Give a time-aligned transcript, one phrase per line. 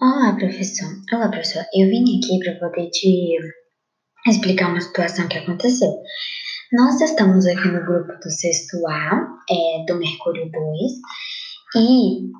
[0.00, 0.88] Olá, professor.
[1.12, 1.64] Olá, professor.
[1.72, 3.38] Eu vim aqui para poder te
[4.26, 5.88] explicar uma situação que aconteceu.
[6.72, 10.92] Nós estamos aqui no grupo do sexto A, é, do Mercúrio 2,
[11.76, 12.32] e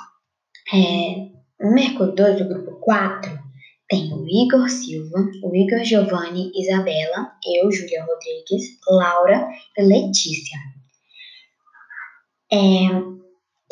[0.74, 3.38] é, no Mercúrio 2, do grupo 4,
[3.88, 9.46] tem o Igor Silva, o Igor Giovanni, Isabela, eu, Júlia Rodrigues, Laura
[9.78, 10.58] e Letícia.
[12.52, 12.56] É,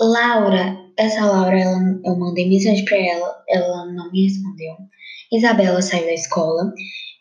[0.00, 4.74] Laura, essa Laura, ela, eu mandei mensagem para ela, ela não me respondeu.
[5.32, 6.72] Isabela saiu da escola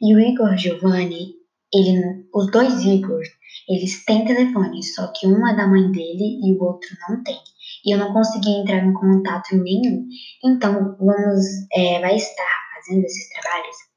[0.02, 1.36] e o Igor Giovanni,
[1.74, 3.22] ele, os dois Igor,
[3.70, 7.38] eles têm telefone, só que um é da mãe dele e o outro não tem.
[7.86, 10.06] E eu não consegui entrar em contato nenhum.
[10.44, 13.92] Então, vamos, é, vai estar fazendo esses trabalhos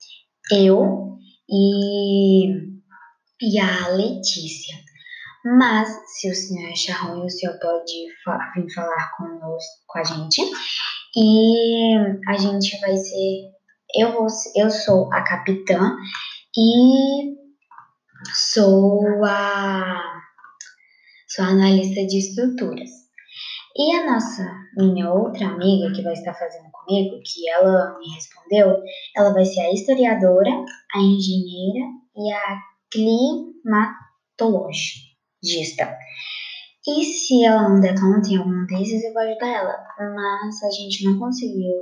[0.53, 1.19] eu
[1.49, 2.49] e,
[3.41, 4.77] e a Letícia.
[5.45, 8.07] Mas, se o senhor achar ruim, o senhor pode
[8.57, 10.41] vir falar conosco, com a gente.
[11.15, 11.95] E
[12.27, 13.53] a gente vai ser.
[13.95, 14.27] Eu,
[14.57, 15.99] eu sou a capitã
[16.57, 17.37] e
[18.53, 20.03] sou a,
[21.29, 22.89] sou a analista de estruturas.
[23.77, 28.83] E a nossa, minha outra amiga que vai estar fazendo comigo, que ela me respondeu,
[29.15, 35.14] ela vai ser a historiadora, a engenheira e a climatológica
[35.45, 35.97] dista.
[36.87, 39.77] E se ela não der conta em algum desses, eu vou ajudar ela.
[39.99, 41.73] Mas a gente não conseguiu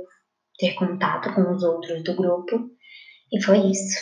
[0.57, 2.69] ter contato com os outros do grupo.
[3.31, 3.99] E foi isso.